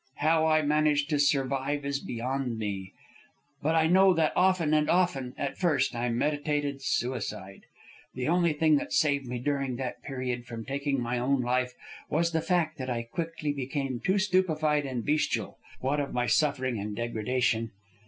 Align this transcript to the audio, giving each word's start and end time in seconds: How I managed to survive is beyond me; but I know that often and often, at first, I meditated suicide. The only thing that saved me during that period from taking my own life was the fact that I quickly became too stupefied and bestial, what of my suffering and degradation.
How 0.15 0.47
I 0.47 0.63
managed 0.63 1.11
to 1.11 1.19
survive 1.19 1.85
is 1.85 1.99
beyond 1.99 2.57
me; 2.57 2.91
but 3.61 3.75
I 3.75 3.85
know 3.85 4.15
that 4.15 4.33
often 4.35 4.73
and 4.73 4.89
often, 4.89 5.35
at 5.37 5.59
first, 5.59 5.95
I 5.95 6.09
meditated 6.09 6.81
suicide. 6.81 7.65
The 8.15 8.27
only 8.27 8.51
thing 8.53 8.77
that 8.77 8.93
saved 8.93 9.27
me 9.27 9.37
during 9.37 9.75
that 9.75 10.01
period 10.01 10.47
from 10.47 10.65
taking 10.65 10.99
my 10.99 11.19
own 11.19 11.41
life 11.41 11.75
was 12.09 12.31
the 12.31 12.41
fact 12.41 12.79
that 12.79 12.89
I 12.89 13.03
quickly 13.03 13.53
became 13.53 13.99
too 13.99 14.17
stupefied 14.17 14.87
and 14.87 15.05
bestial, 15.05 15.59
what 15.81 15.99
of 15.99 16.15
my 16.15 16.25
suffering 16.25 16.79
and 16.79 16.95
degradation. 16.95 17.69